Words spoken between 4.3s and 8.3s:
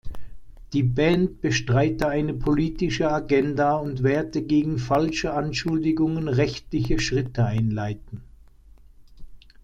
gegen falsche Anschuldigungen rechtliche Schritte einleiten.